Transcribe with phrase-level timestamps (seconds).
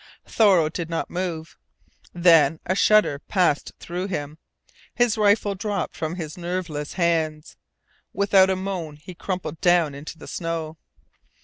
[0.25, 1.59] Thoreau did not move.
[2.11, 4.39] Then a shudder passed through him.
[4.95, 7.55] His rifle dropped from his nerveless hands.
[8.11, 10.77] Without a moan he crumpled down into the snow.